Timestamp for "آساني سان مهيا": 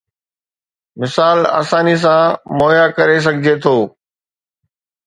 1.59-2.85